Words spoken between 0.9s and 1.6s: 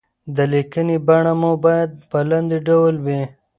بڼه مو